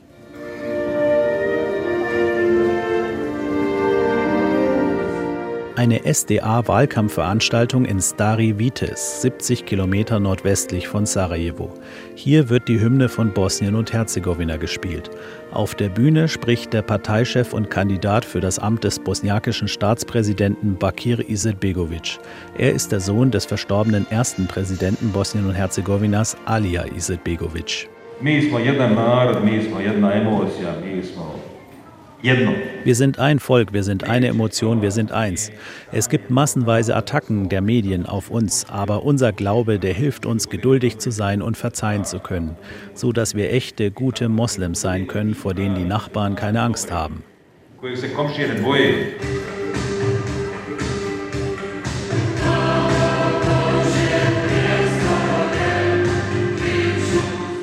Eine 5.77 6.05
SDA-Wahlkampfveranstaltung 6.05 7.83
in 7.83 7.99
Stari 7.99 8.57
Vites, 8.57 9.21
70 9.21 9.65
Kilometer 9.65 10.21
nordwestlich 10.21 10.87
von 10.87 11.05
Sarajevo. 11.05 11.69
Hier 12.15 12.47
wird 12.47 12.69
die 12.69 12.79
Hymne 12.79 13.09
von 13.09 13.33
Bosnien 13.33 13.75
und 13.75 13.91
Herzegowina 13.91 14.55
gespielt. 14.55 15.11
Auf 15.51 15.75
der 15.75 15.89
Bühne 15.89 16.29
spricht 16.29 16.71
der 16.71 16.81
Parteichef 16.81 17.51
und 17.51 17.69
Kandidat 17.69 18.23
für 18.23 18.39
das 18.39 18.57
Amt 18.57 18.85
des 18.85 18.99
bosniakischen 18.99 19.67
Staatspräsidenten 19.67 20.77
Bakir 20.77 21.29
Izetbegovic. 21.29 22.19
Er 22.57 22.71
ist 22.71 22.93
der 22.93 23.01
Sohn 23.01 23.31
des 23.31 23.43
verstorbenen 23.43 24.07
ersten 24.09 24.47
Präsidenten 24.47 25.11
Bosnien 25.11 25.45
und 25.45 25.55
Herzegowinas, 25.55 26.37
Alija 26.45 26.85
Izetbegovic. 26.95 27.89
Mi 28.21 28.41
smo 28.41 28.59
jedan 28.59 28.95
narod, 28.95 29.43
mi 29.43 29.61
smo 29.63 29.79
jedna 29.81 30.13
emocija, 30.13 30.73
mi 30.85 31.03
smo 31.03 31.35
wir 32.83 32.95
sind 32.95 33.19
ein 33.19 33.39
Volk, 33.39 33.71
wir 33.71 33.83
sind 33.83 34.03
eine 34.03 34.27
Emotion, 34.27 34.81
wir 34.81 34.89
sind 34.89 35.11
eins. 35.11 35.51
Es 35.91 36.09
gibt 36.09 36.31
massenweise 36.31 36.95
Attacken 36.95 37.49
der 37.49 37.61
Medien 37.61 38.07
auf 38.07 38.31
uns, 38.31 38.65
aber 38.67 39.03
unser 39.03 39.31
Glaube, 39.31 39.77
der 39.77 39.93
hilft 39.93 40.25
uns, 40.25 40.49
geduldig 40.49 40.97
zu 40.97 41.11
sein 41.11 41.43
und 41.43 41.55
verzeihen 41.55 42.03
zu 42.03 42.19
können, 42.19 42.55
so 42.95 43.11
dass 43.11 43.35
wir 43.35 43.53
echte, 43.53 43.91
gute 43.91 44.27
Moslems 44.27 44.81
sein 44.81 45.05
können, 45.05 45.35
vor 45.35 45.53
denen 45.53 45.75
die 45.75 45.83
Nachbarn 45.83 46.35
keine 46.35 46.61
Angst 46.61 46.91
haben. 46.91 47.23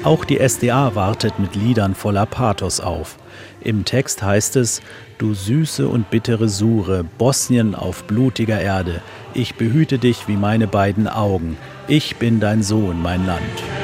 Auch 0.05 0.25
die 0.25 0.39
SDA 0.39 0.95
wartet 0.95 1.39
mit 1.39 1.57
Liedern 1.57 1.95
voller 1.95 2.27
Pathos 2.27 2.81
auf. 2.81 3.17
Im 3.65 3.85
Text 3.85 4.23
heißt 4.23 4.57
es, 4.57 4.83
du 5.19 5.35
süße 5.35 5.87
und 5.87 6.11
bittere 6.11 6.49
Sure, 6.49 7.05
Bosnien 7.19 7.75
auf 7.75 8.05
blutiger 8.05 8.61
Erde, 8.61 9.01
ich 9.35 9.55
behüte 9.55 9.99
dich 9.99 10.29
wie 10.29 10.37
meine 10.37 10.67
beiden 10.67 11.09
Augen, 11.09 11.57
ich 11.89 12.17
bin 12.17 12.41
dein 12.41 12.63
Sohn, 12.63 13.01
mein 13.01 13.27
Land. 13.27 13.82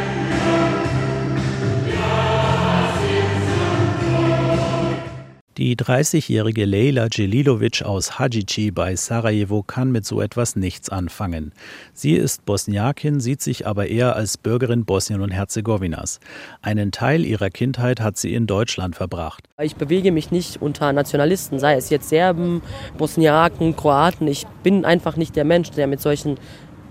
Die 5.69 5.77
30-jährige 5.77 6.65
Leyla 6.65 7.11
Celilovic 7.11 7.83
aus 7.83 8.19
Hadjici 8.19 8.71
bei 8.71 8.97
Sarajevo 8.97 9.63
kann 9.63 9.93
mit 9.93 10.07
so 10.07 10.23
etwas 10.23 10.57
nichts 10.57 10.89
anfangen. 10.89 11.53
Sie 11.93 12.15
ist 12.15 12.47
Bosniakin, 12.47 13.21
sieht 13.21 13.43
sich 13.43 13.67
aber 13.67 13.87
eher 13.87 14.17
als 14.17 14.39
Bürgerin 14.39 14.87
Bosnien 14.87 15.21
und 15.21 15.31
Herzegowinas. 15.31 16.21
Einen 16.63 16.91
Teil 16.91 17.23
ihrer 17.23 17.51
Kindheit 17.51 18.01
hat 18.01 18.17
sie 18.17 18.33
in 18.33 18.47
Deutschland 18.47 18.97
verbracht. 18.97 19.45
Ich 19.61 19.77
bewege 19.77 20.11
mich 20.11 20.31
nicht 20.31 20.63
unter 20.63 20.91
Nationalisten, 20.95 21.59
sei 21.59 21.75
es 21.75 21.91
jetzt 21.91 22.09
Serben, 22.09 22.63
Bosniaken, 22.97 23.77
Kroaten. 23.77 24.27
Ich 24.27 24.47
bin 24.63 24.87
einfach 24.87 25.17
nicht 25.19 25.37
der 25.37 25.45
Mensch, 25.45 25.71
der 25.73 25.87
mit 25.87 26.01
solchen 26.01 26.37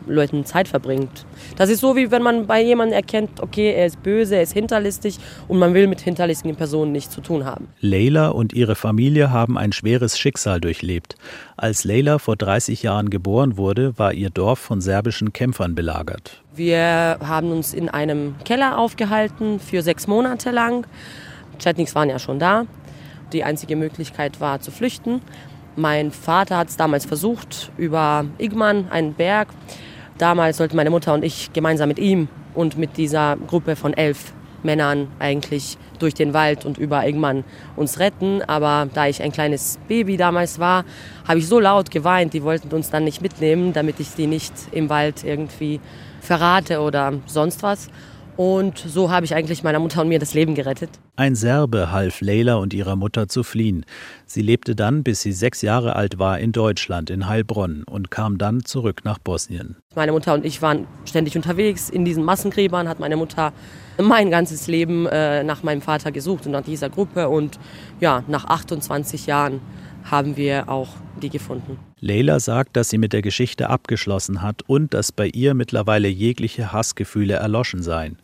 Leuten 0.07 0.45
Zeit 0.45 0.67
verbringt. 0.67 1.25
Das 1.55 1.69
ist 1.69 1.81
so, 1.81 1.95
wie 1.95 2.11
wenn 2.11 2.21
man 2.21 2.47
bei 2.47 2.61
jemandem 2.61 2.95
erkennt, 2.95 3.41
okay, 3.41 3.73
er 3.73 3.85
ist 3.85 4.01
böse, 4.03 4.35
er 4.35 4.41
ist 4.41 4.53
hinterlistig 4.53 5.19
und 5.47 5.59
man 5.59 5.73
will 5.73 5.87
mit 5.87 6.01
hinterlistigen 6.01 6.55
Personen 6.55 6.91
nichts 6.91 7.13
zu 7.13 7.21
tun 7.21 7.45
haben. 7.45 7.67
Leila 7.79 8.29
und 8.29 8.53
ihre 8.53 8.75
Familie 8.75 9.31
haben 9.31 9.57
ein 9.57 9.71
schweres 9.71 10.17
Schicksal 10.17 10.61
durchlebt. 10.61 11.15
Als 11.55 11.83
Leila 11.83 12.19
vor 12.19 12.35
30 12.35 12.83
Jahren 12.83 13.09
geboren 13.09 13.57
wurde, 13.57 13.97
war 13.97 14.13
ihr 14.13 14.29
Dorf 14.29 14.59
von 14.59 14.81
serbischen 14.81 15.33
Kämpfern 15.33 15.75
belagert. 15.75 16.43
Wir 16.55 17.19
haben 17.21 17.51
uns 17.51 17.73
in 17.73 17.89
einem 17.89 18.35
Keller 18.43 18.77
aufgehalten 18.77 19.59
für 19.59 19.81
sechs 19.81 20.07
Monate 20.07 20.51
lang. 20.51 20.87
Chetniks 21.59 21.95
waren 21.95 22.09
ja 22.09 22.19
schon 22.19 22.39
da. 22.39 22.65
Die 23.33 23.43
einzige 23.43 23.75
Möglichkeit 23.75 24.39
war 24.39 24.61
zu 24.61 24.71
flüchten. 24.71 25.21
Mein 25.75 26.11
Vater 26.11 26.57
hat 26.57 26.69
es 26.69 26.77
damals 26.77 27.05
versucht 27.05 27.71
über 27.77 28.25
Igman, 28.39 28.87
einen 28.89 29.13
Berg. 29.13 29.49
Damals 30.17 30.57
sollten 30.57 30.75
meine 30.75 30.89
Mutter 30.89 31.13
und 31.13 31.23
ich 31.23 31.53
gemeinsam 31.53 31.89
mit 31.89 31.99
ihm 31.99 32.27
und 32.55 32.77
mit 32.77 32.97
dieser 32.97 33.37
Gruppe 33.47 33.75
von 33.75 33.93
elf 33.93 34.33
Männern 34.63 35.07
eigentlich 35.19 35.77
durch 35.99 36.13
den 36.13 36.33
Wald 36.33 36.65
und 36.65 36.77
über 36.77 37.05
Egmann 37.05 37.43
uns 37.75 37.99
retten. 37.99 38.41
Aber 38.41 38.87
da 38.93 39.07
ich 39.07 39.21
ein 39.21 39.31
kleines 39.31 39.77
Baby 39.87 40.17
damals 40.17 40.59
war, 40.59 40.85
habe 41.27 41.39
ich 41.39 41.47
so 41.47 41.59
laut 41.59 41.91
geweint. 41.91 42.33
Die 42.33 42.43
wollten 42.43 42.73
uns 42.73 42.89
dann 42.89 43.03
nicht 43.03 43.21
mitnehmen, 43.21 43.73
damit 43.73 43.99
ich 43.99 44.09
sie 44.09 44.27
nicht 44.27 44.53
im 44.71 44.89
Wald 44.89 45.23
irgendwie 45.23 45.79
verrate 46.21 46.81
oder 46.81 47.13
sonst 47.27 47.63
was. 47.63 47.89
Und 48.37 48.77
so 48.77 49.09
habe 49.09 49.25
ich 49.25 49.33
eigentlich 49.33 49.63
meiner 49.63 49.79
Mutter 49.79 50.01
und 50.01 50.09
mir 50.09 50.19
das 50.19 50.35
Leben 50.35 50.53
gerettet. 50.53 50.91
Ein 51.15 51.33
Serbe 51.33 51.91
half 51.91 52.21
Leila 52.21 52.55
und 52.55 52.71
ihrer 52.71 52.95
Mutter 52.95 53.27
zu 53.27 53.41
fliehen. 53.41 53.83
Sie 54.27 54.43
lebte 54.43 54.75
dann, 54.75 55.01
bis 55.03 55.21
sie 55.21 55.31
sechs 55.31 55.63
Jahre 55.63 55.95
alt 55.95 56.19
war, 56.19 56.37
in 56.37 56.51
Deutschland, 56.51 57.09
in 57.09 57.27
Heilbronn 57.27 57.83
und 57.83 58.11
kam 58.11 58.37
dann 58.37 58.63
zurück 58.63 59.01
nach 59.03 59.17
Bosnien. 59.17 59.77
Meine 59.95 60.11
Mutter 60.11 60.35
und 60.35 60.45
ich 60.45 60.61
waren 60.61 60.85
ständig 61.05 61.35
unterwegs. 61.35 61.89
In 61.89 62.05
diesen 62.05 62.23
Massengräbern 62.23 62.87
hat 62.87 62.99
meine 62.99 63.17
Mutter 63.17 63.53
mein 63.99 64.29
ganzes 64.29 64.67
Leben 64.67 65.07
äh, 65.07 65.43
nach 65.43 65.63
meinem 65.63 65.81
Vater 65.81 66.11
gesucht 66.11 66.45
und 66.45 66.51
nach 66.51 66.63
dieser 66.63 66.91
Gruppe. 66.91 67.29
Und 67.29 67.57
ja, 67.99 68.23
nach 68.27 68.45
28 68.45 69.25
Jahren 69.25 69.61
haben 70.03 70.37
wir 70.37 70.69
auch 70.69 70.89
die 71.21 71.29
gefunden. 71.29 71.79
Leila 71.99 72.39
sagt, 72.39 72.77
dass 72.77 72.89
sie 72.89 72.99
mit 72.99 73.11
der 73.11 73.23
Geschichte 73.23 73.69
abgeschlossen 73.69 74.41
hat 74.43 74.61
und 74.67 74.93
dass 74.93 75.11
bei 75.11 75.27
ihr 75.27 75.53
mittlerweile 75.55 76.07
jegliche 76.07 76.71
Hassgefühle 76.71 77.33
erloschen 77.35 77.81
seien. 77.81 78.17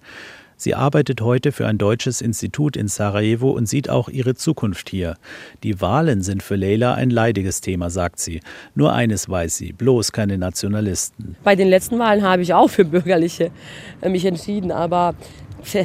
Sie 0.56 0.75
arbeitet 0.75 1.20
heute 1.22 1.51
für 1.51 1.68
ein 1.68 1.77
deutsches 1.77 2.22
Institut 2.22 2.77
in 2.77 2.88
Sarajevo 2.88 3.50
und 3.50 3.68
sieht 3.68 3.89
auch 3.89 4.08
ihre 4.08 4.36
Zukunft 4.36 4.89
hier. 4.89 5.18
Die 5.63 5.82
Wahlen 5.82 6.22
sind 6.22 6.44
für 6.44 6.56
Leila 6.56 6.94
ein 6.94 7.10
leidiges 7.10 7.60
Thema, 7.62 7.89
sagt 7.89 8.20
sie. 8.20 8.39
Nur 8.75 8.94
eines 8.94 9.27
weiß 9.27 9.58
sie, 9.58 9.74
bloß 9.74 10.12
keine 10.12 10.38
Nationalisten. 10.38 11.36
Bei 11.44 11.56
den 11.56 11.68
letzten 11.68 11.98
Wahlen 12.00 12.22
habe 12.22 12.44
ich 12.44 12.53
auch 12.53 12.70
für 12.70 12.86
Bürgerliche 12.86 13.51
äh, 14.01 14.10
mich 14.10 14.24
entschieden, 14.24 14.72
aber 14.72 15.15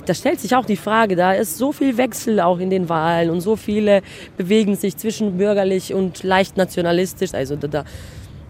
da 0.06 0.14
stellt 0.14 0.40
sich 0.40 0.54
auch 0.54 0.66
die 0.66 0.76
Frage, 0.76 1.16
da 1.16 1.32
ist 1.32 1.58
so 1.58 1.72
viel 1.72 1.96
Wechsel 1.96 2.40
auch 2.40 2.58
in 2.58 2.70
den 2.70 2.88
Wahlen 2.88 3.30
und 3.30 3.40
so 3.40 3.56
viele 3.56 4.02
bewegen 4.36 4.76
sich 4.76 4.96
zwischen 4.96 5.38
bürgerlich 5.38 5.94
und 5.94 6.22
leicht 6.22 6.56
nationalistisch. 6.56 7.34
Also 7.34 7.56
da, 7.56 7.68
da 7.68 7.84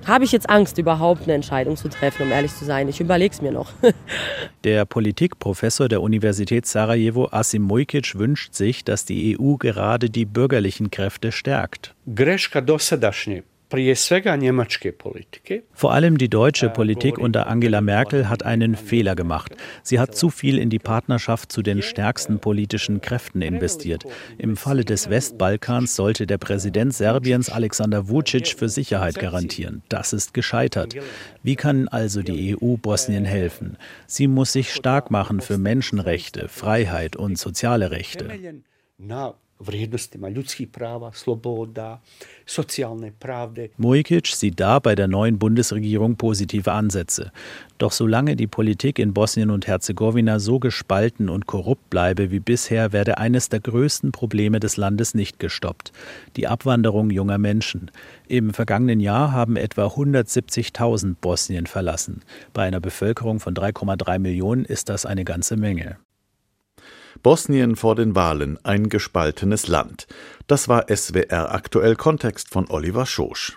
habe 0.06 0.25
ich 0.25 0.32
jetzt 0.32 0.49
Angst, 0.49 0.78
überhaupt 0.78 1.25
eine 1.25 1.35
Entscheidung 1.35 1.76
zu 1.76 1.88
treffen, 1.88 2.23
um 2.23 2.32
ehrlich 2.32 2.54
zu 2.54 2.64
sein. 2.64 2.88
Ich 2.88 3.00
überlege 3.00 3.35
es 3.35 3.42
mir 3.42 3.52
noch. 3.52 3.73
der 4.64 4.87
Politikprofessor 4.87 5.88
der 5.88 6.00
Universität 6.02 6.66
Sarajevo, 6.66 7.28
Asim 7.30 7.62
Mujkic, 7.62 8.18
wünscht 8.18 8.54
sich, 8.54 8.85
dass 8.85 9.04
die 9.04 9.38
EU 9.38 9.56
gerade 9.56 10.11
die 10.11 10.25
bürgerlichen 10.25 10.90
Kräfte 10.90 11.30
stärkt. 11.30 11.94
Greška 12.06 12.61
dosadašnje 12.61 13.42
vor 15.73 15.93
allem 15.93 16.17
die 16.17 16.31
deutsche 16.31 16.71
Politik 16.71 17.19
unter 17.19 17.47
Angela 17.49 17.81
Merkel 17.81 18.28
hat 18.28 18.43
einen 18.45 18.76
Fehler 18.76 19.15
gemacht. 19.15 19.57
Sie 19.83 20.00
hat 20.00 20.15
zu 20.15 20.31
viel 20.31 20.59
in 20.59 20.71
die 20.71 20.78
Partnerschaft 20.78 21.52
zu 21.52 21.63
den 21.63 21.83
stärksten 21.83 22.39
politischen 22.39 23.00
Kräften 23.00 23.43
investiert. 23.43 24.04
Im 24.39 24.57
Falle 24.57 24.85
des 24.85 25.11
Westbalkans 25.11 25.95
sollte 25.97 26.26
der 26.26 26.39
Präsident 26.39 26.95
Serbiens 26.95 27.50
Alexander 27.50 28.09
Vucic 28.09 28.49
für 28.49 28.69
Sicherheit 28.69 29.19
garantieren. 29.19 29.83
Das 29.89 30.13
ist 30.13 30.33
gescheitert. 30.33 30.95
Wie 31.43 31.57
kann 31.57 31.89
also 31.89 32.23
die 32.23 32.57
EU 32.57 32.76
Bosnien 32.76 33.25
helfen? 33.25 33.76
Sie 34.07 34.28
muss 34.28 34.52
sich 34.52 34.73
stark 34.73 35.11
machen 35.11 35.41
für 35.41 35.59
Menschenrechte, 35.59 36.49
Freiheit 36.49 37.17
und 37.17 37.39
soziale 37.39 37.91
Rechte 37.91 38.28
vrijednostima 39.60 40.28
ljudskih 40.28 40.68
prava, 40.68 41.12
sloboda, 41.12 42.00
soziale 42.47 43.12
pravde. 43.18 43.68
Mujkic 43.76 44.26
sieht 44.26 44.60
da 44.60 44.78
bei 44.78 44.94
der 44.94 45.08
neuen 45.08 45.38
Bundesregierung 45.38 46.16
positive 46.16 46.73
Ansätze. 46.73 47.30
Doch 47.78 47.92
solange 47.92 48.36
die 48.36 48.47
Politik 48.47 48.99
in 48.99 49.14
Bosnien 49.14 49.50
und 49.50 49.66
Herzegowina 49.66 50.38
so 50.38 50.58
gespalten 50.58 51.28
und 51.28 51.47
korrupt 51.47 51.90
bleibe 51.90 52.30
wie 52.30 52.40
bisher, 52.40 52.92
werde 52.92 53.18
eines 53.18 53.49
der 53.49 53.60
größten 53.60 54.12
Probleme 54.12 54.60
des 54.60 54.76
Landes 54.76 55.14
nicht 55.14 55.38
gestoppt: 55.38 55.92
die 56.36 56.47
Abwanderung 56.47 57.10
junger 57.10 57.38
Menschen. 57.38 57.90
Im 58.26 58.52
vergangenen 58.52 59.00
Jahr 59.00 59.32
haben 59.32 59.56
etwa 59.56 59.86
170.000 59.86 61.16
Bosnien 61.21 61.66
verlassen. 61.66 62.23
Bei 62.52 62.64
einer 62.64 62.80
Bevölkerung 62.80 63.40
von 63.40 63.54
3,3 63.54 64.18
Millionen 64.18 64.64
ist 64.64 64.88
das 64.88 65.06
eine 65.06 65.25
ganze 65.25 65.56
Menge. 65.56 65.99
Bosnien 67.23 67.76
vor 67.76 67.95
den 67.95 68.15
Wahlen, 68.15 68.59
ein 68.65 68.89
gespaltenes 68.89 69.69
Land. 69.69 70.07
Das 70.47 70.69
war 70.69 70.87
SWR 70.95 71.52
aktuell 71.52 71.97
Kontext 71.97 72.50
von 72.50 72.71
Oliver 72.71 73.07
Schosch. 73.07 73.47